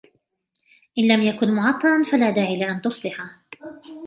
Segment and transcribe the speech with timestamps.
[0.97, 3.43] إن لم يكن معطلا، فلا داعي لأن تصلحه.